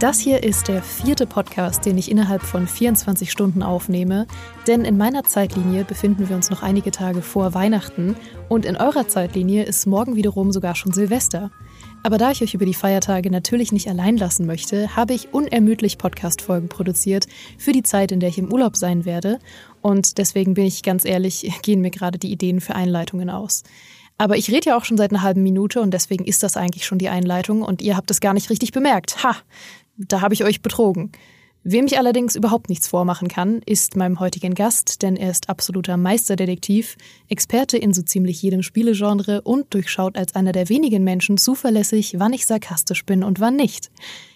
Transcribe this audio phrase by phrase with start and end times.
[0.00, 4.26] Das hier ist der vierte Podcast, den ich innerhalb von 24 Stunden aufnehme,
[4.66, 8.16] denn in meiner Zeitlinie befinden wir uns noch einige Tage vor Weihnachten
[8.48, 11.50] und in eurer Zeitlinie ist morgen wiederum sogar schon Silvester.
[12.02, 15.98] Aber da ich euch über die Feiertage natürlich nicht allein lassen möchte, habe ich unermüdlich
[15.98, 17.26] Podcast-Folgen produziert
[17.58, 19.38] für die Zeit, in der ich im Urlaub sein werde.
[19.82, 23.64] Und deswegen bin ich ganz ehrlich, gehen mir gerade die Ideen für Einleitungen aus.
[24.20, 26.84] Aber ich rede ja auch schon seit einer halben Minute und deswegen ist das eigentlich
[26.84, 29.24] schon die Einleitung und ihr habt es gar nicht richtig bemerkt.
[29.24, 29.34] Ha!
[30.08, 31.12] Da habe ich euch betrogen.
[31.62, 35.98] Wem ich allerdings überhaupt nichts vormachen kann, ist meinem heutigen Gast, denn er ist absoluter
[35.98, 36.96] Meisterdetektiv,
[37.28, 42.32] Experte in so ziemlich jedem Spielegenre und durchschaut als einer der wenigen Menschen zuverlässig, wann
[42.32, 43.90] ich sarkastisch bin und wann nicht.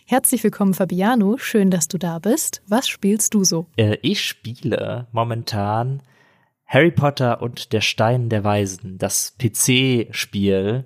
[0.05, 1.39] Herzlich willkommen, Fabiano.
[1.39, 2.61] Schön, dass du da bist.
[2.67, 3.65] Was spielst du so?
[3.79, 6.03] Äh, ich spiele momentan
[6.67, 10.85] Harry Potter und der Stein der Weisen, das PC-Spiel,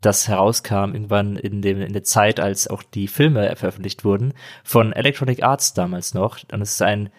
[0.00, 4.32] das herauskam irgendwann in, dem, in der Zeit, als auch die Filme veröffentlicht wurden,
[4.62, 6.38] von Electronic Arts damals noch.
[6.52, 7.10] Und es ist ein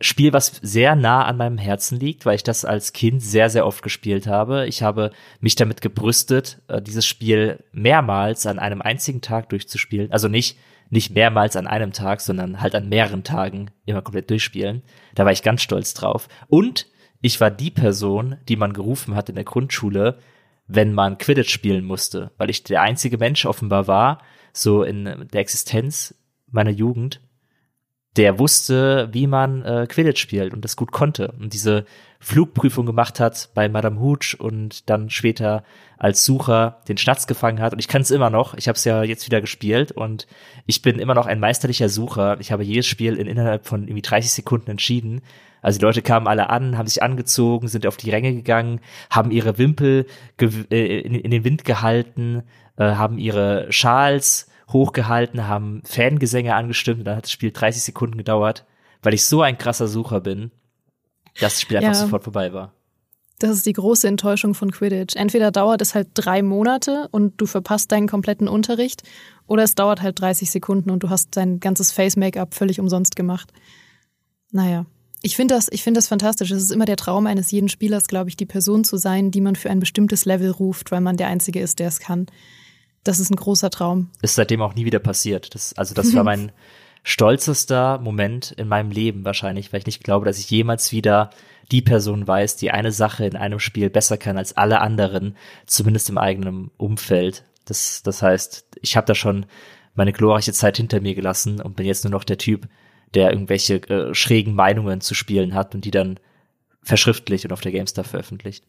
[0.00, 3.66] Spiel, was sehr nah an meinem Herzen liegt, weil ich das als Kind sehr, sehr
[3.66, 4.66] oft gespielt habe.
[4.66, 10.10] Ich habe mich damit gebrüstet, äh, dieses Spiel mehrmals an einem einzigen Tag durchzuspielen.
[10.10, 10.58] Also nicht,
[10.90, 14.82] nicht mehrmals an einem Tag, sondern halt an mehreren Tagen immer komplett durchspielen.
[15.14, 16.28] Da war ich ganz stolz drauf.
[16.48, 16.88] Und
[17.20, 20.18] ich war die Person, die man gerufen hat in der Grundschule,
[20.74, 25.40] wenn man Quidditch spielen musste, weil ich der einzige Mensch offenbar war, so in der
[25.40, 26.14] Existenz
[26.50, 27.20] meiner Jugend,
[28.16, 31.32] der wusste, wie man äh, Quidditch spielt und das gut konnte.
[31.32, 31.86] Und diese
[32.24, 35.64] Flugprüfung gemacht hat bei Madame Hooch und dann später
[35.98, 38.54] als Sucher den Schnatz gefangen hat und ich kann es immer noch.
[38.54, 40.26] Ich habe es ja jetzt wieder gespielt und
[40.66, 42.38] ich bin immer noch ein meisterlicher Sucher.
[42.40, 45.22] Ich habe jedes Spiel in innerhalb von irgendwie 30 Sekunden entschieden
[45.62, 49.30] also die Leute kamen alle an, haben sich angezogen, sind auf die Ränge gegangen, haben
[49.30, 50.06] ihre Wimpel
[50.40, 52.42] äh, in, den Wind gehalten,
[52.76, 58.18] äh, haben ihre Schals hochgehalten, haben Fangesänge angestimmt und dann hat das Spiel 30 Sekunden
[58.18, 58.66] gedauert,
[59.02, 60.50] weil ich so ein krasser Sucher bin,
[61.40, 61.94] dass das Spiel einfach ja.
[61.94, 62.72] sofort vorbei war.
[63.38, 65.16] Das ist die große Enttäuschung von Quidditch.
[65.16, 69.02] Entweder dauert es halt drei Monate und du verpasst deinen kompletten Unterricht,
[69.48, 73.52] oder es dauert halt 30 Sekunden und du hast dein ganzes Face-Make-up völlig umsonst gemacht.
[74.52, 74.86] Naja,
[75.22, 76.50] ich finde das, ich finde das fantastisch.
[76.50, 79.40] Es ist immer der Traum eines jeden Spielers, glaube ich, die Person zu sein, die
[79.40, 82.26] man für ein bestimmtes Level ruft, weil man der Einzige ist, der es kann.
[83.04, 84.10] Das ist ein großer Traum.
[84.20, 85.54] Ist seitdem auch nie wieder passiert.
[85.54, 86.52] Das, also das war mein
[87.02, 91.30] stolzester Moment in meinem Leben wahrscheinlich, weil ich nicht glaube, dass ich jemals wieder
[91.70, 95.36] die Person weiß, die eine Sache in einem Spiel besser kann als alle anderen,
[95.66, 97.44] zumindest im eigenen Umfeld.
[97.64, 99.46] Das, das heißt, ich habe da schon
[99.94, 102.68] meine glorreiche Zeit hinter mir gelassen und bin jetzt nur noch der Typ,
[103.14, 106.18] der irgendwelche äh, schrägen Meinungen zu spielen hat und die dann
[106.82, 108.64] verschriftlicht und auf der GameStar veröffentlicht.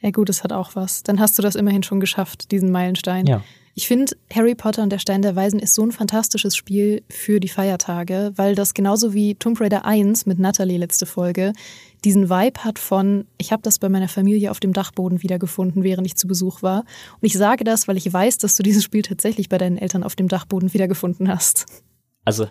[0.00, 1.02] Ja gut, das hat auch was.
[1.02, 3.26] Dann hast du das immerhin schon geschafft, diesen Meilenstein.
[3.26, 3.42] Ja.
[3.78, 7.38] Ich finde, Harry Potter und der Stein der Weisen ist so ein fantastisches Spiel für
[7.38, 11.52] die Feiertage, weil das genauso wie Tomb Raider 1 mit Natalie letzte Folge
[12.04, 16.08] diesen Vibe hat von, ich habe das bei meiner Familie auf dem Dachboden wiedergefunden, während
[16.08, 16.80] ich zu Besuch war.
[16.80, 20.02] Und ich sage das, weil ich weiß, dass du dieses Spiel tatsächlich bei deinen Eltern
[20.02, 21.66] auf dem Dachboden wiedergefunden hast.
[22.24, 22.48] Also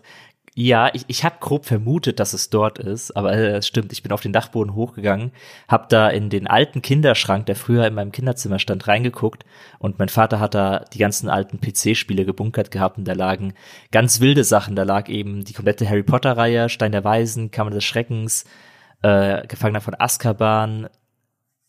[0.59, 4.01] ja, ich, ich habe grob vermutet, dass es dort ist, aber es äh, stimmt, ich
[4.01, 5.31] bin auf den Dachboden hochgegangen,
[5.67, 9.45] habe da in den alten Kinderschrank, der früher in meinem Kinderzimmer stand, reingeguckt
[9.77, 13.53] und mein Vater hat da die ganzen alten PC-Spiele gebunkert gehabt und da lagen
[13.91, 17.83] ganz wilde Sachen, da lag eben die komplette Harry Potter-Reihe, Stein der Weisen, Kammer des
[17.83, 18.45] Schreckens,
[19.03, 20.89] äh, Gefangener von Azkaban,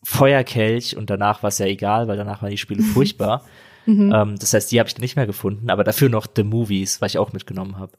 [0.01, 3.45] Feuerkelch und danach war es ja egal, weil danach waren die Spiele furchtbar.
[3.89, 4.13] Mhm.
[4.13, 7.13] Ähm, das heißt, die habe ich nicht mehr gefunden, aber dafür noch The Movies, was
[7.13, 7.93] ich auch mitgenommen habe.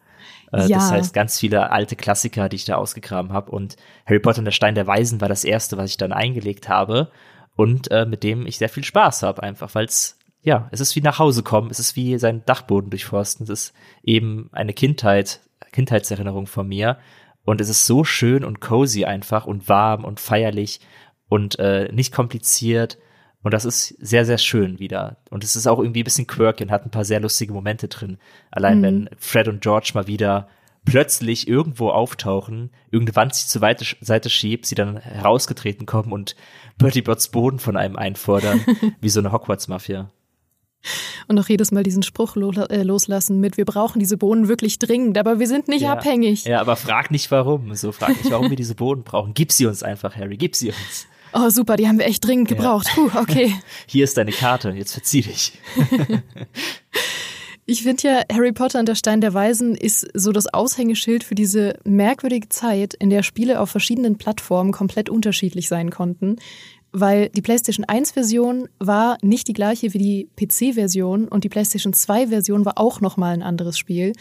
[0.53, 0.79] Äh, ja.
[0.79, 3.51] Das heißt, ganz viele alte Klassiker, die ich da ausgegraben habe.
[3.51, 6.69] Und Harry Potter und der Stein der Weisen war das erste, was ich dann eingelegt
[6.69, 7.11] habe.
[7.57, 10.95] Und äh, mit dem ich sehr viel Spaß habe, einfach, weil es, ja, es ist
[10.95, 13.45] wie nach Hause kommen, es ist wie sein Dachboden durchforsten.
[13.45, 13.73] Es ist
[14.05, 15.41] eben eine Kindheit,
[15.73, 16.99] Kindheitserinnerung von mir.
[17.45, 20.81] Und es ist so schön und cozy einfach und warm und feierlich
[21.29, 22.97] und äh, nicht kompliziert.
[23.43, 25.17] Und das ist sehr, sehr schön wieder.
[25.31, 27.89] Und es ist auch irgendwie ein bisschen quirky und hat ein paar sehr lustige Momente
[27.89, 28.19] drin.
[28.51, 28.83] Allein mhm.
[28.83, 30.49] wenn Fred und George mal wieder
[30.85, 33.61] plötzlich irgendwo auftauchen, irgendeine Wand sich zur
[34.01, 36.37] Seite schiebt, sie dann herausgetreten kommen und
[36.79, 38.65] Bertie Botts Boden von einem einfordern,
[39.01, 40.11] wie so eine Hogwarts-Mafia.
[41.29, 45.19] Und auch jedes Mal diesen Spruch äh, loslassen mit, wir brauchen diese Bohnen wirklich dringend,
[45.19, 45.93] aber wir sind nicht ja.
[45.93, 46.45] abhängig.
[46.45, 47.75] Ja, aber frag nicht warum.
[47.75, 49.35] So, frag nicht, warum wir diese Bohnen brauchen.
[49.35, 51.07] Gib sie uns einfach, Harry, gib sie uns.
[51.33, 52.89] Oh, super, die haben wir echt dringend gebraucht.
[52.89, 52.95] Ja.
[52.95, 53.55] Puh, okay.
[53.87, 55.53] Hier ist deine Karte, jetzt verzieh dich.
[57.67, 61.37] Ich finde ja, Harry Potter und der Stein der Weisen ist so das Aushängeschild für
[61.37, 66.39] diese merkwürdige Zeit, in der Spiele auf verschiedenen Plattformen komplett unterschiedlich sein konnten.
[66.93, 72.65] weil die PlayStation 1-Version war nicht die gleiche wie die PC-Version und die PlayStation 2-Version
[72.65, 74.13] war auch nochmal ein anderes Spiel.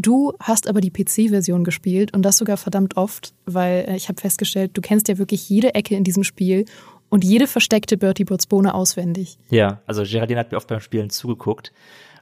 [0.00, 4.18] Du hast aber die PC-Version gespielt und das sogar verdammt oft, weil äh, ich habe
[4.18, 6.64] festgestellt, du kennst ja wirklich jede Ecke in diesem Spiel
[7.10, 9.36] und jede versteckte Bertie Butts Bohne auswendig.
[9.50, 11.74] Ja, also Geraldine hat mir oft beim Spielen zugeguckt.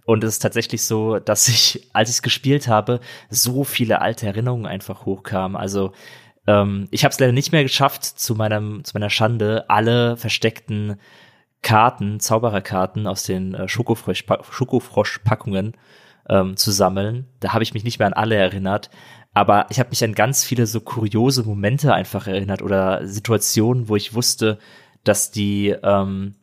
[0.05, 2.99] Und es ist tatsächlich so, dass ich, als ich es gespielt habe,
[3.31, 5.57] so viele alte Erinnerungen einfach hochkamen.
[5.57, 5.93] Also
[6.49, 10.97] ähm, ich habe es leider nicht mehr geschafft, zu meinem, zu meiner Schande alle versteckten
[11.63, 15.75] Karten, Zaubererkarten aus den äh, Schokofrosch-Packungen
[16.29, 17.27] ähm, zu sammeln.
[17.41, 18.91] Da habe ich mich nicht mehr an alle erinnert.
[19.35, 23.97] Aber ich habe mich an ganz viele so kuriose Momente einfach erinnert oder Situationen, wo
[23.97, 24.59] ich wusste,
[25.05, 26.35] dass die, ähm,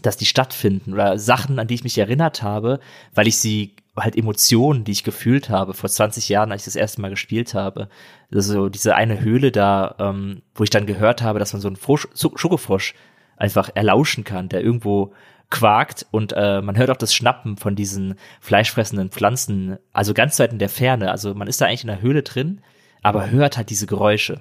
[0.00, 2.80] dass die stattfinden oder Sachen, an die ich mich erinnert habe,
[3.14, 6.76] weil ich sie halt Emotionen, die ich gefühlt habe vor 20 Jahren, als ich das
[6.76, 7.88] erste Mal gespielt habe.
[8.32, 11.76] Also diese eine Höhle da, ähm, wo ich dann gehört habe, dass man so einen
[11.76, 12.94] Frosch, Schokofrosch
[13.36, 15.12] einfach erlauschen kann, der irgendwo
[15.52, 20.52] quakt und äh, man hört auch das Schnappen von diesen fleischfressenden Pflanzen, also ganz weit
[20.52, 21.12] in der Ferne.
[21.12, 22.62] Also man ist da eigentlich in der Höhle drin,
[23.02, 24.40] aber hört halt diese Geräusche.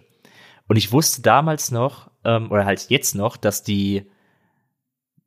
[0.67, 4.09] Und ich wusste damals noch, ähm, oder halt jetzt noch, dass die,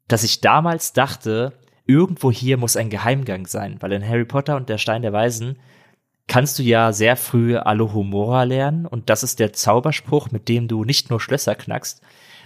[0.08, 1.52] dass ich damals dachte,
[1.86, 5.58] irgendwo hier muss ein Geheimgang sein, weil in Harry Potter und der Stein der Weisen
[6.26, 10.82] kannst du ja sehr früh Alohomora lernen und das ist der Zauberspruch, mit dem du
[10.82, 12.00] nicht nur Schlösser knackst,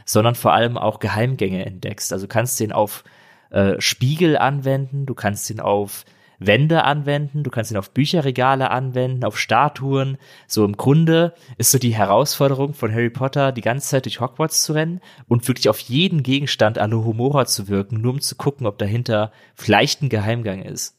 [0.05, 2.13] sondern vor allem auch Geheimgänge entdeckst.
[2.13, 3.05] Also kannst den auf
[3.51, 6.05] äh, Spiegel anwenden, du kannst ihn auf
[6.39, 10.19] Wände anwenden, du kannst ihn auf Bücherregale anwenden, auf Statuen.
[10.47, 14.63] So im Grunde ist so die Herausforderung von Harry Potter, die ganze Zeit durch Hogwarts
[14.63, 18.79] zu rennen und wirklich auf jeden Gegenstand Alohomora zu wirken, nur um zu gucken, ob
[18.79, 20.95] dahinter vielleicht ein Geheimgang ist.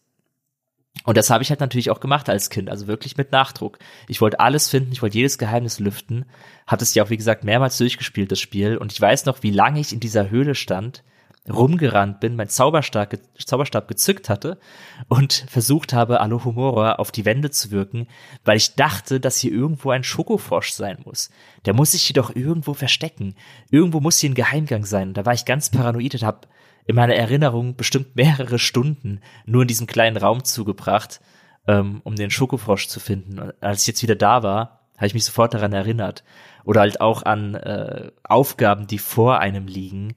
[1.06, 3.80] Und das habe ich halt natürlich auch gemacht als Kind, also wirklich mit Nachdruck.
[4.10, 6.26] Ich wollte alles finden, ich wollte jedes Geheimnis lüften,
[6.68, 8.76] hatte es ja auch, wie gesagt, mehrmals durchgespielt, das Spiel.
[8.76, 11.04] Und ich weiß noch, wie lange ich in dieser Höhle stand
[11.48, 14.60] rumgerannt bin, mein Zauberstab, Zauberstab gezückt hatte
[15.08, 18.08] und versucht habe, Alohomora auf die Wände zu wirken,
[18.44, 21.30] weil ich dachte, dass hier irgendwo ein Schokofrosch sein muss.
[21.66, 23.36] Der muss sich jedoch irgendwo verstecken.
[23.72, 25.14] Irgendwo muss hier ein Geheimgang sein.
[25.14, 26.48] Da war ich ganz paranoid und habe
[26.86, 31.22] in meiner Erinnerung bestimmt mehrere Stunden nur in diesem kleinen Raum zugebracht,
[31.68, 33.40] ähm, um den Schokofrosch zu finden.
[33.40, 36.24] Und als ich jetzt wieder da war, habe ich mich sofort daran erinnert.
[36.66, 40.16] Oder halt auch an äh, Aufgaben, die vor einem liegen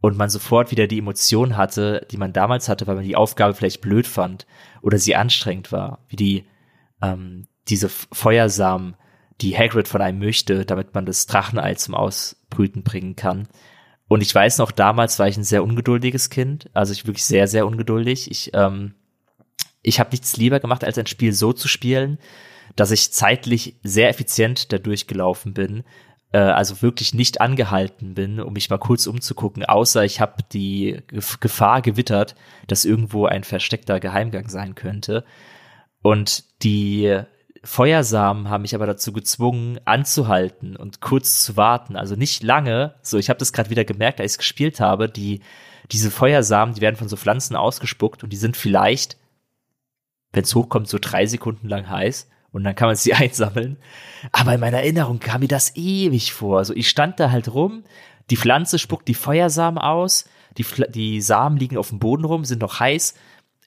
[0.00, 3.54] und man sofort wieder die Emotion hatte, die man damals hatte, weil man die Aufgabe
[3.54, 4.46] vielleicht blöd fand
[4.80, 6.46] oder sie anstrengend war, wie die
[7.02, 8.96] ähm, diese Feuersamen,
[9.40, 13.48] die Hagrid von einem möchte, damit man das Drachenei zum Ausbrüten bringen kann.
[14.08, 17.46] Und ich weiß noch, damals war ich ein sehr ungeduldiges Kind, also ich wirklich sehr,
[17.46, 18.30] sehr ungeduldig.
[18.30, 18.94] Ich, ähm,
[19.82, 22.18] ich habe nichts lieber gemacht, als ein Spiel so zu spielen,
[22.74, 25.84] dass ich zeitlich sehr effizient da durchgelaufen bin,
[26.32, 31.02] äh, also wirklich nicht angehalten bin, um mich mal kurz umzugucken, außer ich habe die
[31.40, 32.34] Gefahr gewittert,
[32.66, 35.24] dass irgendwo ein versteckter Geheimgang sein könnte.
[36.02, 37.20] Und die
[37.64, 41.96] Feuersamen haben mich aber dazu gezwungen, anzuhalten und kurz zu warten.
[41.96, 42.94] Also nicht lange.
[43.02, 45.08] So, ich habe das gerade wieder gemerkt, als ich gespielt habe.
[45.08, 45.40] Die
[45.90, 49.16] diese Feuersamen, die werden von so Pflanzen ausgespuckt und die sind vielleicht,
[50.32, 53.76] wenn es hochkommt, so drei Sekunden lang heiß und dann kann man sie einsammeln.
[54.32, 56.58] Aber in meiner Erinnerung kam mir das ewig vor.
[56.58, 57.84] Also ich stand da halt rum,
[58.30, 62.60] die Pflanze spuckt die Feuersamen aus, die, die Samen liegen auf dem Boden rum, sind
[62.60, 63.14] noch heiß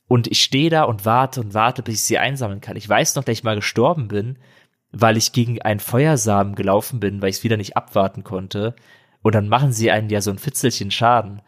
[0.08, 2.76] und ich stehe da und warte und warte, bis ich sie einsammeln kann.
[2.76, 4.38] Ich weiß noch, dass ich mal gestorben bin,
[4.92, 8.76] weil ich gegen einen Feuersamen gelaufen bin, weil ich es wieder nicht abwarten konnte.
[9.22, 11.42] Und dann machen sie einen ja so ein Fitzelchen Schaden.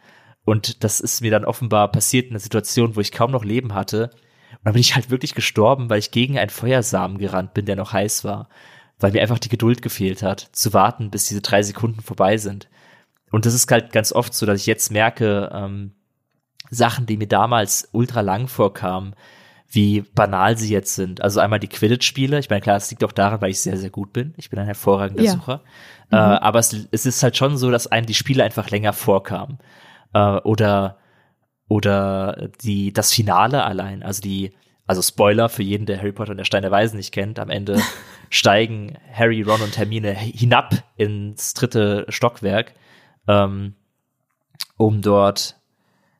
[0.44, 3.74] Und das ist mir dann offenbar passiert in einer Situation, wo ich kaum noch Leben
[3.74, 4.10] hatte
[4.58, 7.76] und dann bin ich halt wirklich gestorben, weil ich gegen einen Feuersamen gerannt bin, der
[7.76, 8.48] noch heiß war.
[8.98, 12.68] Weil mir einfach die Geduld gefehlt hat, zu warten, bis diese drei Sekunden vorbei sind.
[13.32, 15.92] Und das ist halt ganz oft so, dass ich jetzt merke, ähm,
[16.70, 19.14] Sachen, die mir damals ultra lang vorkamen,
[19.68, 21.20] wie banal sie jetzt sind.
[21.20, 22.38] Also einmal die Quidditch-Spiele.
[22.38, 24.34] Ich meine, klar, es liegt auch daran, weil ich sehr, sehr gut bin.
[24.36, 25.32] Ich bin ein hervorragender ja.
[25.32, 25.62] Sucher.
[26.10, 26.16] Mhm.
[26.16, 29.58] Äh, aber es, es, ist halt schon so, dass einem die Spiele einfach länger vorkamen.
[30.12, 30.98] Äh, oder
[31.68, 34.52] oder die, das Finale allein, also die,
[34.86, 37.50] also Spoiler für jeden, der Harry Potter und der Stein der Weisen nicht kennt, am
[37.50, 37.80] Ende
[38.30, 42.74] steigen Harry, Ron und Hermine hinab ins dritte Stockwerk,
[43.28, 43.74] ähm,
[44.76, 45.56] um dort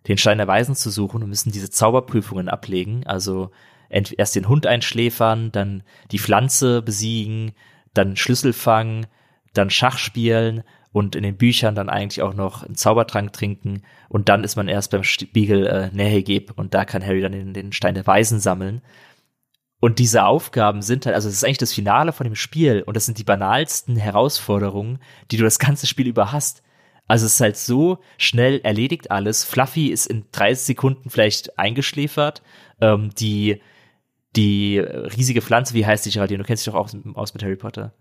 [0.08, 3.50] den Stein der Weisen zu suchen und müssen diese Zauberprüfungen ablegen, also
[3.88, 7.52] erst den Hund einschläfern, dann die Pflanze besiegen,
[7.92, 9.06] dann Schlüssel fangen,
[9.52, 14.28] dann Schach spielen und in den Büchern dann eigentlich auch noch einen Zaubertrank trinken und
[14.28, 17.72] dann ist man erst beim Spiegel äh, Nehegeb und da kann Harry dann den, den
[17.72, 18.80] Stein der Weisen sammeln.
[19.80, 22.96] Und diese Aufgaben sind halt, also es ist eigentlich das Finale von dem Spiel und
[22.96, 25.00] das sind die banalsten Herausforderungen,
[25.32, 26.62] die du das ganze Spiel über hast.
[27.08, 29.42] Also es ist halt so schnell erledigt alles.
[29.42, 32.40] Fluffy ist in 30 Sekunden vielleicht eingeschläfert.
[32.80, 33.60] Ähm, die,
[34.36, 36.38] die riesige Pflanze, wie heißt die, Geraldine?
[36.38, 37.92] Du kennst dich doch auch aus mit Harry Potter.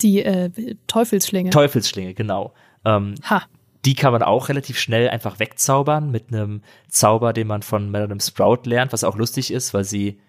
[0.00, 1.50] Die äh, Teufelsschlinge.
[1.50, 2.54] Teufelsschlinge, genau.
[2.84, 3.42] Ähm, ha.
[3.84, 8.20] Die kann man auch relativ schnell einfach wegzaubern mit einem Zauber, den man von Madame
[8.20, 10.20] Sprout lernt, was auch lustig ist, weil sie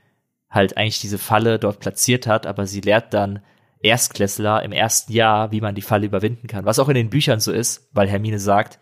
[0.49, 3.39] halt eigentlich diese Falle dort platziert hat, aber sie lehrt dann
[3.81, 6.65] Erstklässler im ersten Jahr, wie man die Falle überwinden kann.
[6.65, 8.79] Was auch in den Büchern so ist, weil Hermine sagt,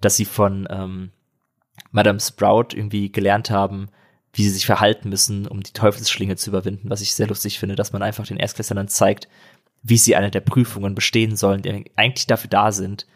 [0.00, 1.10] dass sie von ähm,
[1.90, 3.88] Madame Sprout irgendwie gelernt haben,
[4.32, 7.76] wie sie sich verhalten müssen, um die Teufelsschlinge zu überwinden, was ich sehr lustig finde,
[7.76, 9.28] dass man einfach den Erstklässlern dann zeigt,
[9.82, 13.06] wie sie eine der Prüfungen bestehen sollen, die eigentlich dafür da sind,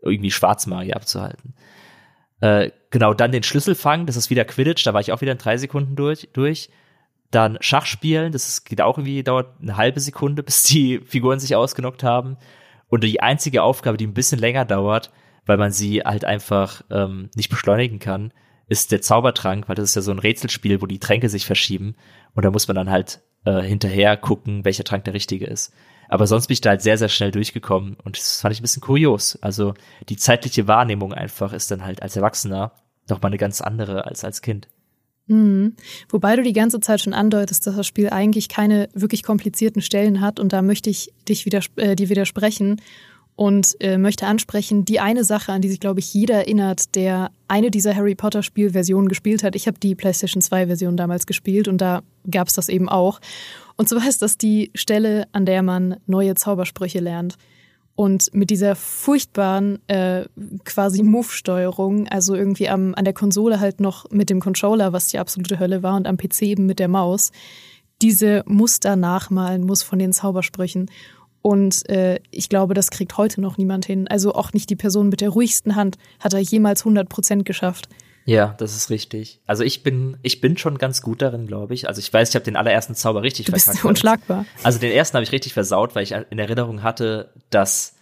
[0.00, 1.54] irgendwie Schwarzmagie abzuhalten.
[2.40, 5.32] Äh, genau, dann den Schlüssel fangen, das ist wieder Quidditch, da war ich auch wieder
[5.32, 6.28] in drei Sekunden durch.
[6.32, 6.70] durch.
[7.30, 11.40] Dann Schach spielen, das ist, geht auch irgendwie, dauert eine halbe Sekunde, bis die Figuren
[11.40, 12.36] sich ausgenockt haben.
[12.88, 15.10] Und die einzige Aufgabe, die ein bisschen länger dauert,
[15.44, 18.32] weil man sie halt einfach ähm, nicht beschleunigen kann,
[18.68, 21.96] ist der Zaubertrank, weil das ist ja so ein Rätselspiel, wo die Tränke sich verschieben.
[22.34, 25.72] Und da muss man dann halt äh, hinterher gucken, welcher Trank der richtige ist.
[26.08, 28.62] Aber sonst bin ich da halt sehr, sehr schnell durchgekommen und das fand ich ein
[28.62, 29.38] bisschen kurios.
[29.40, 29.74] Also
[30.08, 32.72] die zeitliche Wahrnehmung einfach ist dann halt als Erwachsener
[33.08, 34.68] doch mal eine ganz andere als als Kind.
[35.26, 35.74] Mhm.
[36.08, 40.20] Wobei du die ganze Zeit schon andeutest, dass das Spiel eigentlich keine wirklich komplizierten Stellen
[40.20, 42.80] hat und da möchte ich dich wieder, äh, dir widersprechen
[43.36, 47.30] und äh, möchte ansprechen, die eine Sache, an die sich, glaube ich, jeder erinnert, der
[47.48, 49.54] eine dieser Harry Potter Spielversionen gespielt hat.
[49.54, 53.20] Ich habe die PlayStation 2 Version damals gespielt und da gab es das eben auch.
[53.76, 57.36] Und zwar ist das die Stelle, an der man neue Zaubersprüche lernt.
[57.94, 60.26] Und mit dieser furchtbaren äh,
[60.64, 65.18] quasi Move-Steuerung, also irgendwie am, an der Konsole halt noch mit dem Controller, was die
[65.18, 67.32] absolute Hölle war, und am PC eben mit der Maus,
[68.02, 70.90] diese Muster nachmalen muss von den Zaubersprüchen.
[71.46, 74.08] Und äh, ich glaube, das kriegt heute noch niemand hin.
[74.08, 77.88] Also auch nicht die Person mit der ruhigsten Hand hat er jemals 100 Prozent geschafft.
[78.24, 79.38] Ja, das ist richtig.
[79.46, 81.86] Also ich bin, ich bin schon ganz gut darin, glaube ich.
[81.86, 83.84] Also ich weiß, ich habe den allerersten Zauber richtig du bist verkackt.
[83.84, 84.44] unschlagbar.
[84.64, 87.94] Also den ersten habe ich richtig versaut, weil ich in Erinnerung hatte, dass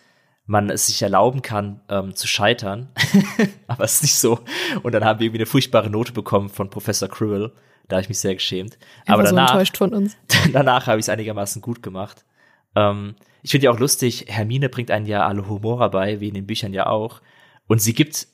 [0.47, 2.89] man es sich erlauben kann, ähm, zu scheitern.
[3.67, 4.39] Aber es ist nicht so.
[4.83, 7.53] Und dann haben wir irgendwie eine furchtbare Note bekommen von Professor Cruel.
[7.89, 8.79] Da habe ich mich sehr geschämt.
[9.05, 10.17] Er Aber danach, so enttäuscht von uns.
[10.55, 12.25] danach habe ich es einigermaßen gut gemacht.
[12.77, 16.35] Ähm, ich finde ja auch lustig, Hermine bringt einen ja alle Humor bei, wie in
[16.35, 17.21] den Büchern ja auch.
[17.67, 18.27] Und sie gibt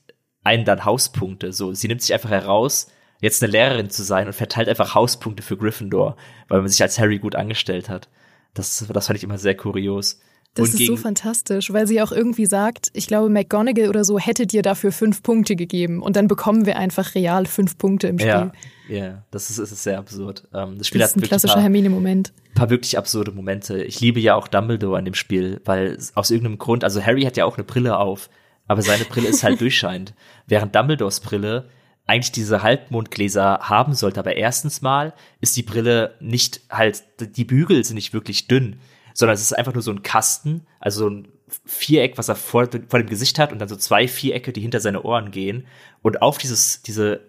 [0.45, 1.53] einen dann Hauspunkte.
[1.53, 2.89] So, sie nimmt sich einfach heraus,
[3.21, 6.17] jetzt eine Lehrerin zu sein und verteilt einfach Hauspunkte für Gryffindor,
[6.49, 8.09] weil man sich als Harry gut angestellt hat.
[8.55, 10.21] Das, das fand ich immer sehr kurios.
[10.55, 14.19] Das und ist so fantastisch, weil sie auch irgendwie sagt, ich glaube, McGonagall oder so
[14.19, 18.19] hätte dir dafür fünf Punkte gegeben und dann bekommen wir einfach real fünf Punkte im
[18.19, 18.31] Spiel.
[18.31, 18.53] Ja,
[18.91, 20.49] ja das, ist, ist sehr absurd.
[20.53, 22.33] Ähm, das Spiel das ist ein klassischer Hermine-Moment.
[22.51, 23.83] Ein paar wirklich absurde Momente.
[23.83, 27.37] Ich liebe ja auch Dumbledore an dem Spiel, weil aus irgendeinem Grund, also Harry hat
[27.37, 28.29] ja auch eine Brille auf
[28.71, 30.15] aber seine Brille ist halt durchscheinend.
[30.47, 31.69] Während Dumbledores Brille
[32.07, 37.83] eigentlich diese Halbmondgläser haben sollte, aber erstens mal ist die Brille nicht halt, die Bügel
[37.85, 38.79] sind nicht wirklich dünn,
[39.13, 41.29] sondern es ist einfach nur so ein Kasten, also so ein
[41.65, 44.79] Viereck, was er vor, vor dem Gesicht hat und dann so zwei Vierecke, die hinter
[44.79, 45.67] seine Ohren gehen.
[46.01, 47.23] Und auf dieses, diese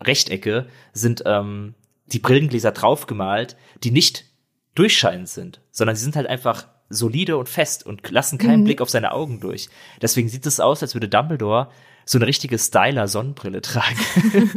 [0.00, 1.74] Rechtecke sind ähm,
[2.06, 4.24] die Brillengläser draufgemalt, die nicht
[4.74, 8.64] durchscheinend sind, sondern sie sind halt einfach solide und fest und lassen keinen mhm.
[8.64, 9.68] Blick auf seine Augen durch.
[10.00, 11.68] Deswegen sieht es aus, als würde Dumbledore
[12.04, 13.98] so eine richtige Styler-Sonnenbrille tragen.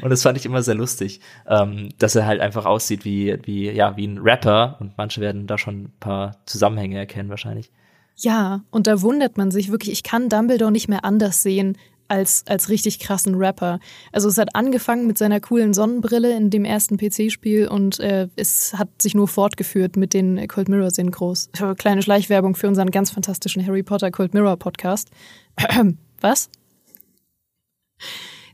[0.00, 3.68] und das fand ich immer sehr lustig, ähm, dass er halt einfach aussieht wie, wie,
[3.70, 7.72] ja, wie ein Rapper und manche werden da schon ein paar Zusammenhänge erkennen wahrscheinlich.
[8.14, 11.76] Ja, und da wundert man sich wirklich, ich kann Dumbledore nicht mehr anders sehen
[12.08, 13.80] als, als richtig krassen Rapper.
[14.12, 18.74] Also es hat angefangen mit seiner coolen Sonnenbrille in dem ersten PC-Spiel und äh, es
[18.74, 21.50] hat sich nur fortgeführt mit den Cold Mirror Synchros.
[21.78, 25.10] Kleine Schleichwerbung für unseren ganz fantastischen Harry Potter Cold Mirror Podcast.
[26.20, 26.50] Was?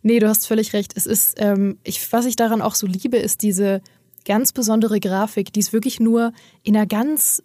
[0.03, 0.93] Nee, du hast völlig recht.
[0.97, 3.81] Es ist, ähm, ich, was ich daran auch so liebe, ist diese
[4.27, 6.33] ganz besondere Grafik, die es wirklich nur
[6.63, 7.43] in einer ganz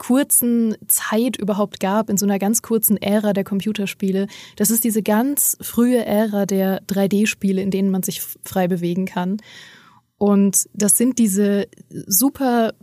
[0.00, 4.28] kurzen Zeit überhaupt gab, in so einer ganz kurzen Ära der Computerspiele.
[4.56, 9.36] Das ist diese ganz frühe Ära der 3D-Spiele, in denen man sich frei bewegen kann.
[10.22, 12.74] Und das sind diese super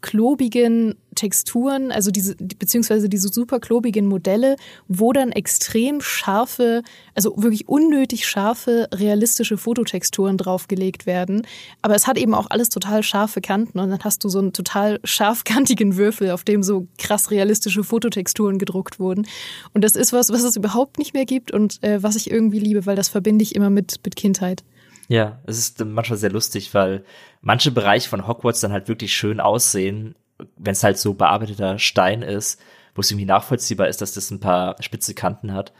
[0.00, 4.56] klobigen Texturen, also diese, beziehungsweise diese super klobigen Modelle,
[4.88, 6.82] wo dann extrem scharfe,
[7.14, 11.46] also wirklich unnötig scharfe, realistische Fototexturen draufgelegt werden.
[11.80, 14.52] Aber es hat eben auch alles total scharfe Kanten und dann hast du so einen
[14.52, 19.28] total scharfkantigen Würfel, auf dem so krass realistische Fototexturen gedruckt wurden.
[19.74, 22.58] Und das ist was, was es überhaupt nicht mehr gibt und äh, was ich irgendwie
[22.58, 24.64] liebe, weil das verbinde ich immer mit, mit Kindheit.
[25.10, 27.04] Ja, es ist manchmal sehr lustig, weil
[27.40, 30.14] manche Bereiche von Hogwarts dann halt wirklich schön aussehen,
[30.56, 32.60] wenn es halt so bearbeiteter Stein ist.
[32.94, 35.72] wo es irgendwie nachvollziehbar ist, dass das ein paar spitze Kanten hat.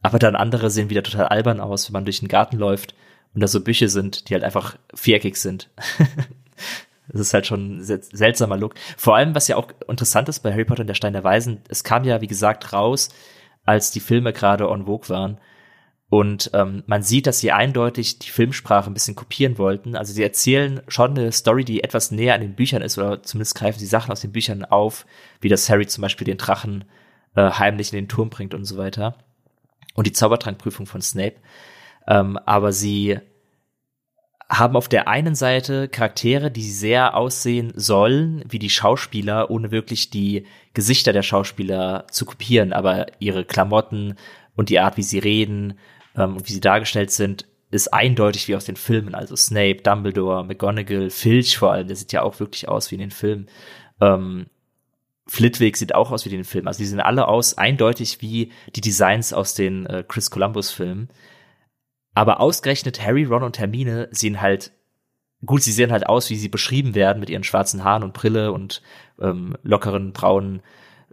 [0.00, 2.94] Aber dann andere sehen wieder total albern aus, wenn man durch den Garten läuft
[3.34, 5.68] und da so Büsche sind, die halt einfach viereckig sind.
[7.08, 8.74] das ist halt schon ein seltsamer Look.
[8.96, 11.60] Vor allem, was ja auch interessant ist bei Harry Potter und der Stein der Weisen,
[11.68, 13.10] es kam ja, wie gesagt, raus,
[13.66, 15.38] als die Filme gerade on vogue waren.
[16.10, 19.94] Und ähm, man sieht, dass sie eindeutig die Filmsprache ein bisschen kopieren wollten.
[19.94, 23.54] Also sie erzählen schon eine Story, die etwas näher an den Büchern ist, oder zumindest
[23.54, 25.04] greifen sie Sachen aus den Büchern auf,
[25.40, 26.84] wie das Harry zum Beispiel den Drachen
[27.36, 29.16] äh, heimlich in den Turm bringt und so weiter.
[29.94, 31.36] Und die Zaubertrankprüfung von Snape.
[32.06, 33.18] Ähm, aber sie
[34.48, 40.08] haben auf der einen Seite Charaktere, die sehr aussehen sollen wie die Schauspieler, ohne wirklich
[40.08, 44.14] die Gesichter der Schauspieler zu kopieren, aber ihre Klamotten
[44.56, 45.78] und die Art, wie sie reden
[46.18, 49.14] ähm, und wie sie dargestellt sind, ist eindeutig wie aus den Filmen.
[49.14, 53.00] Also Snape, Dumbledore, McGonagall, Filch vor allem, der sieht ja auch wirklich aus wie in
[53.00, 53.48] den Filmen.
[54.00, 54.46] Ähm,
[55.26, 56.68] Flitwick sieht auch aus wie in den Filmen.
[56.68, 61.08] Also die sehen alle aus eindeutig wie die Designs aus den äh, Chris Columbus Filmen.
[62.14, 64.72] Aber ausgerechnet Harry, Ron und Hermine sehen halt
[65.44, 68.50] gut, sie sehen halt aus, wie sie beschrieben werden mit ihren schwarzen Haaren und Brille
[68.50, 68.82] und
[69.20, 70.62] ähm, lockeren braunen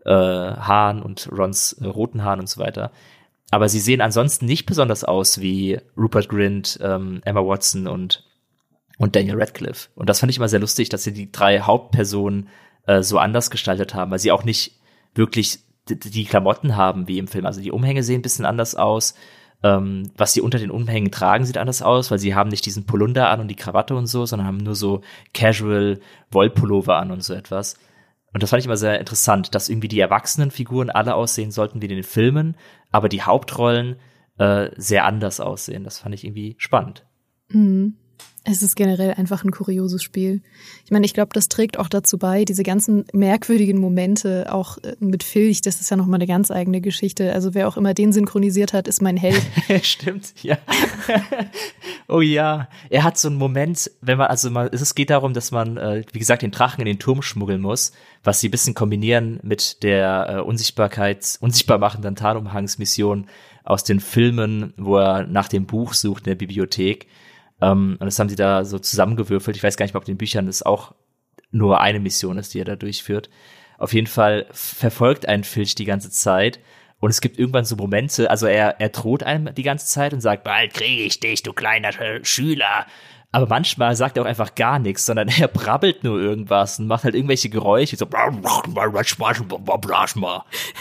[0.06, 2.92] äh, Haaren und Rons äh, roten Haaren und so weiter.
[3.52, 8.24] Aber sie sehen ansonsten nicht besonders aus wie Rupert Grint, ähm, Emma Watson und,
[8.98, 9.90] und Daniel Radcliffe.
[9.96, 12.50] Und das fand ich immer sehr lustig, dass sie die drei Hauptpersonen
[12.88, 14.80] äh, so anders gestaltet haben, weil sie auch nicht
[15.14, 17.46] wirklich die Klamotten haben wie im Film.
[17.46, 19.14] Also die Umhänge sehen ein bisschen anders aus.
[19.64, 22.86] Ähm, was sie unter den Umhängen tragen, sieht anders aus, weil sie haben nicht diesen
[22.86, 25.02] Polunder an und die Krawatte und so, sondern haben nur so
[25.34, 26.00] casual
[26.32, 27.78] Wollpullover an und so etwas.
[28.36, 31.82] Und das fand ich immer sehr interessant, dass irgendwie die erwachsenen Figuren alle aussehen sollten
[31.82, 32.58] wie in den Filmen,
[32.92, 33.96] aber die Hauptrollen
[34.38, 35.86] äh, sehr anders aussehen.
[35.86, 37.06] Das fand ich irgendwie spannend.
[37.48, 37.96] Mhm.
[38.48, 40.40] Es ist generell einfach ein kurioses Spiel.
[40.86, 44.96] Ich meine, ich glaube, das trägt auch dazu bei, diese ganzen merkwürdigen Momente, auch äh,
[45.00, 47.34] mit Filch, das ist ja nochmal eine ganz eigene Geschichte.
[47.34, 49.42] Also wer auch immer den synchronisiert hat, ist mein Held.
[49.82, 50.60] Stimmt, ja.
[52.08, 55.50] oh ja, er hat so einen Moment, wenn man, also man, es geht darum, dass
[55.50, 58.76] man, äh, wie gesagt, den Drachen in den Turm schmuggeln muss, was sie ein bisschen
[58.76, 63.26] kombinieren mit der äh, Unsichtbarkeit, unsichtbar machenden Tarnumhangsmission
[63.64, 67.08] aus den Filmen, wo er nach dem Buch sucht in der Bibliothek.
[67.62, 69.56] Ähm, und das haben sie da so zusammengewürfelt.
[69.56, 70.94] Ich weiß gar nicht, ob den Büchern es auch
[71.52, 73.30] nur eine Mission ist, die er da durchführt.
[73.78, 76.60] Auf jeden Fall verfolgt ein Filch die ganze Zeit.
[77.00, 80.22] Und es gibt irgendwann so Momente, also er, er droht einem die ganze Zeit und
[80.22, 81.92] sagt, bald kriege ich dich, du kleiner
[82.24, 82.88] Schüler.
[83.36, 87.04] Aber manchmal sagt er auch einfach gar nichts, sondern er brabbelt nur irgendwas und macht
[87.04, 88.08] halt irgendwelche Geräusche, so,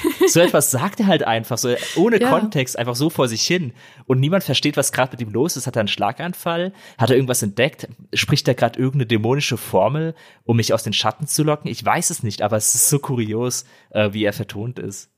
[0.28, 2.30] so etwas sagt er halt einfach, so ohne ja.
[2.30, 3.72] Kontext, einfach so vor sich hin.
[4.06, 5.66] Und niemand versteht, was gerade mit ihm los ist.
[5.66, 6.72] Hat er einen Schlaganfall?
[6.96, 7.88] Hat er irgendwas entdeckt?
[8.12, 10.14] Spricht er gerade irgendeine dämonische Formel,
[10.44, 11.68] um mich aus den Schatten zu locken?
[11.68, 15.10] Ich weiß es nicht, aber es ist so kurios, äh, wie er vertont ist.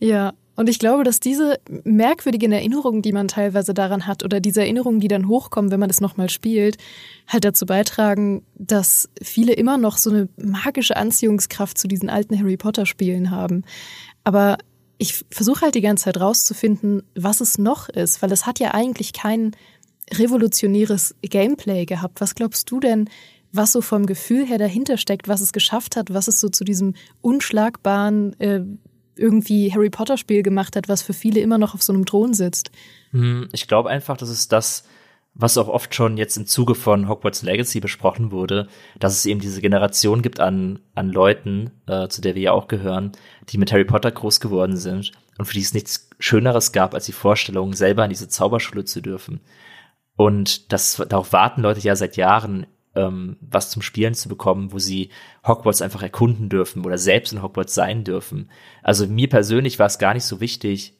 [0.00, 4.60] Ja, und ich glaube, dass diese merkwürdigen Erinnerungen, die man teilweise daran hat, oder diese
[4.60, 6.76] Erinnerungen, die dann hochkommen, wenn man es nochmal spielt,
[7.26, 12.58] halt dazu beitragen, dass viele immer noch so eine magische Anziehungskraft zu diesen alten Harry
[12.58, 13.64] Potter-Spielen haben.
[14.22, 14.58] Aber
[14.98, 18.74] ich versuche halt die ganze Zeit rauszufinden, was es noch ist, weil es hat ja
[18.74, 19.52] eigentlich kein
[20.12, 22.20] revolutionäres Gameplay gehabt.
[22.20, 23.08] Was glaubst du denn,
[23.50, 26.64] was so vom Gefühl her dahinter steckt, was es geschafft hat, was es so zu
[26.64, 26.92] diesem
[27.22, 28.60] unschlagbaren äh,
[29.16, 32.34] irgendwie Harry Potter Spiel gemacht hat, was für viele immer noch auf so einem Thron
[32.34, 32.70] sitzt.
[33.12, 34.84] Hm, ich glaube einfach, das ist das,
[35.34, 38.68] was auch oft schon jetzt im Zuge von Hogwarts Legacy besprochen wurde,
[38.98, 42.68] dass es eben diese Generation gibt an, an Leuten, äh, zu der wir ja auch
[42.68, 43.12] gehören,
[43.48, 47.06] die mit Harry Potter groß geworden sind und für die es nichts Schöneres gab, als
[47.06, 49.40] die Vorstellung, selber in diese Zauberschule zu dürfen.
[50.16, 54.78] Und das, darauf warten Leute ja seit Jahren ähm, was zum Spielen zu bekommen, wo
[54.78, 55.10] sie
[55.46, 58.50] Hogwarts einfach erkunden dürfen oder selbst in Hogwarts sein dürfen.
[58.82, 60.94] Also mir persönlich war es gar nicht so wichtig,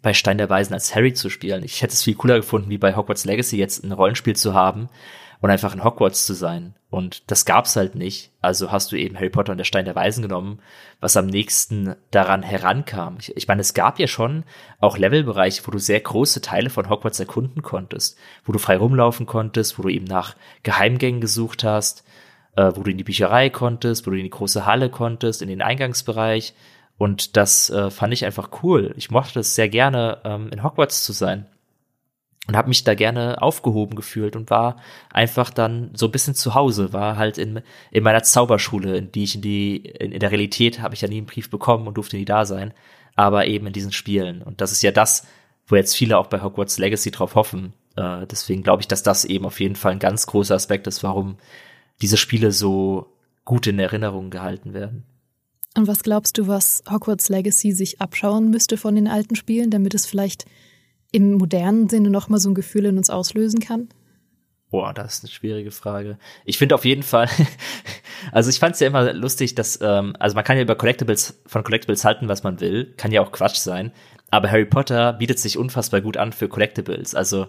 [0.00, 1.64] bei Stein der Weisen als Harry zu spielen.
[1.64, 4.88] Ich hätte es viel cooler gefunden, wie bei Hogwarts Legacy jetzt ein Rollenspiel zu haben,
[5.40, 6.74] und einfach in Hogwarts zu sein.
[6.90, 8.32] Und das gab's halt nicht.
[8.40, 10.60] Also hast du eben Harry Potter und der Stein der Weisen genommen,
[11.00, 13.18] was am nächsten daran herankam.
[13.20, 14.44] Ich, ich meine, es gab ja schon
[14.80, 19.26] auch Levelbereiche, wo du sehr große Teile von Hogwarts erkunden konntest, wo du frei rumlaufen
[19.26, 22.04] konntest, wo du eben nach Geheimgängen gesucht hast,
[22.56, 25.48] äh, wo du in die Bücherei konntest, wo du in die große Halle konntest, in
[25.48, 26.54] den Eingangsbereich.
[26.96, 28.94] Und das äh, fand ich einfach cool.
[28.96, 31.46] Ich mochte es sehr gerne, ähm, in Hogwarts zu sein
[32.48, 34.76] und habe mich da gerne aufgehoben gefühlt und war
[35.12, 39.24] einfach dann so ein bisschen zu Hause, war halt in, in meiner Zauberschule, in die
[39.24, 41.98] ich in die, in, in der Realität habe ich ja nie einen Brief bekommen und
[41.98, 42.72] durfte nie da sein,
[43.16, 44.42] aber eben in diesen Spielen.
[44.42, 45.26] Und das ist ja das,
[45.66, 47.74] wo jetzt viele auch bei Hogwarts Legacy drauf hoffen.
[47.96, 51.02] Äh, deswegen glaube ich, dass das eben auf jeden Fall ein ganz großer Aspekt ist,
[51.02, 51.36] warum
[52.00, 53.12] diese Spiele so
[53.44, 55.04] gut in Erinnerung gehalten werden.
[55.76, 59.92] Und was glaubst du, was Hogwarts Legacy sich abschauen müsste von den alten Spielen, damit
[59.92, 60.46] es vielleicht
[61.12, 63.88] im modernen Sinne nochmal so ein Gefühl in uns auslösen kann?
[64.70, 66.18] Boah, das ist eine schwierige Frage.
[66.44, 67.28] Ich finde auf jeden Fall,
[68.32, 71.40] also ich fand es ja immer lustig, dass, ähm, also man kann ja über Collectibles,
[71.46, 73.92] von Collectibles halten, was man will, kann ja auch Quatsch sein,
[74.30, 77.14] aber Harry Potter bietet sich unfassbar gut an für Collectibles.
[77.14, 77.46] Also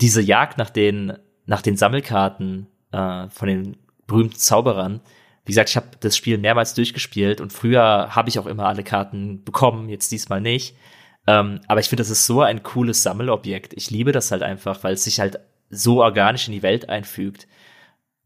[0.00, 1.12] diese Jagd nach den,
[1.44, 5.02] nach den Sammelkarten äh, von den berühmten Zauberern,
[5.44, 8.84] wie gesagt, ich habe das Spiel mehrmals durchgespielt und früher habe ich auch immer alle
[8.84, 10.76] Karten bekommen, jetzt diesmal nicht.
[11.26, 13.74] Ähm, aber ich finde, das ist so ein cooles Sammelobjekt.
[13.74, 15.38] Ich liebe das halt einfach, weil es sich halt
[15.70, 17.46] so organisch in die Welt einfügt.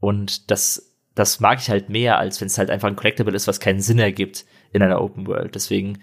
[0.01, 3.49] Und das, das mag ich halt mehr, als wenn es halt einfach ein Collectible ist,
[3.49, 5.55] was keinen Sinn ergibt in einer Open World.
[5.55, 5.99] Deswegen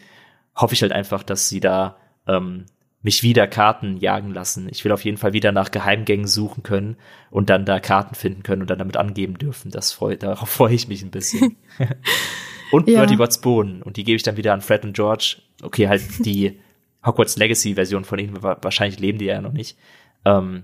[0.55, 2.65] hoffe ich halt einfach, dass sie da ähm,
[3.01, 4.67] mich wieder Karten jagen lassen.
[4.71, 6.95] Ich will auf jeden Fall wieder nach Geheimgängen suchen können
[7.29, 9.71] und dann da Karten finden können und dann damit angeben dürfen.
[9.71, 11.57] Das freut, darauf freue ich mich ein bisschen.
[12.71, 12.99] und ja.
[12.99, 13.81] Bertie Watts Bohnen.
[13.81, 15.37] Und die gebe ich dann wieder an Fred und George.
[15.61, 16.59] Okay, halt die
[17.05, 18.41] Hogwarts Legacy Version von ihnen.
[18.41, 19.77] Wahrscheinlich leben die ja noch nicht.
[20.25, 20.63] Ähm,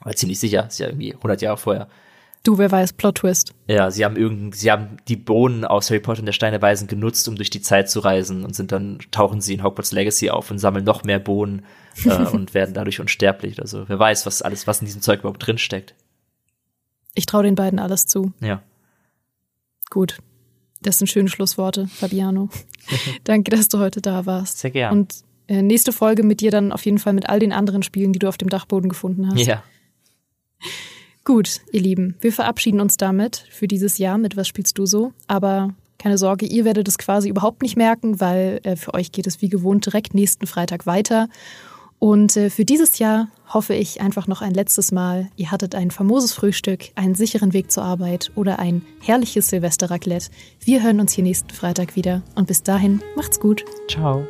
[0.00, 1.88] aber ziemlich sicher, ist ja irgendwie 100 Jahre vorher.
[2.44, 3.52] Du, wer weiß, Plot-Twist.
[3.66, 6.86] Ja, sie haben irgend, sie haben die Bohnen aus Harry Potter und der Steine Weisen
[6.86, 10.30] genutzt, um durch die Zeit zu reisen und sind dann, tauchen sie in Hogwarts Legacy
[10.30, 11.64] auf und sammeln noch mehr Bohnen
[12.04, 13.60] äh, und werden dadurch unsterblich.
[13.60, 15.94] Also wer weiß, was alles, was in diesem Zeug überhaupt drinsteckt.
[17.14, 18.32] Ich traue den beiden alles zu.
[18.40, 18.62] Ja.
[19.90, 20.18] Gut.
[20.80, 22.50] Das sind schöne Schlussworte, Fabiano.
[23.24, 24.60] Danke, dass du heute da warst.
[24.60, 24.92] Sehr gern.
[24.92, 28.18] Und nächste Folge mit dir dann auf jeden Fall mit all den anderen Spielen, die
[28.18, 29.46] du auf dem Dachboden gefunden hast.
[29.46, 29.62] Ja.
[31.24, 35.12] Gut, ihr Lieben, wir verabschieden uns damit für dieses Jahr mit Was spielst du so?
[35.26, 39.26] Aber keine Sorge, ihr werdet es quasi überhaupt nicht merken, weil äh, für euch geht
[39.26, 41.28] es wie gewohnt direkt nächsten Freitag weiter.
[41.98, 45.90] Und äh, für dieses Jahr hoffe ich einfach noch ein letztes Mal, ihr hattet ein
[45.90, 50.30] famoses Frühstück, einen sicheren Weg zur Arbeit oder ein herrliches Silvester-Raclette.
[50.60, 53.64] Wir hören uns hier nächsten Freitag wieder und bis dahin macht's gut.
[53.90, 54.26] Ciao.